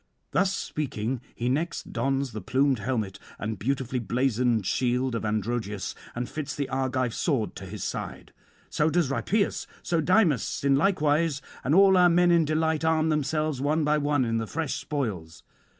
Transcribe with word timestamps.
Thus 0.31 0.51
speaking, 0.57 1.21
he 1.35 1.47
next 1.47 1.93
dons 1.93 2.31
the 2.31 2.41
plumed 2.41 2.79
helmet 2.79 3.19
and 3.37 3.59
beautifully 3.59 3.99
blazoned 3.99 4.65
shield 4.65 5.13
of 5.13 5.23
Androgeus, 5.23 5.93
and 6.15 6.27
fits 6.27 6.55
the 6.55 6.67
Argive 6.69 7.13
sword 7.13 7.55
to 7.57 7.67
his 7.67 7.83
side. 7.83 8.33
So 8.71 8.89
does 8.89 9.11
Rhipeus, 9.11 9.67
so 9.83 10.01
Dymas 10.01 10.63
in 10.63 10.75
like 10.75 11.01
wise, 11.01 11.39
and 11.63 11.75
all 11.75 11.97
our 11.97 12.09
men 12.09 12.31
in 12.31 12.45
delight 12.45 12.83
arm 12.83 13.09
themselves 13.09 13.61
one 13.61 13.83
by 13.83 13.99
one 13.99 14.25
in 14.25 14.39
the 14.39 14.47
fresh 14.47 14.73
spoils. 14.73 15.43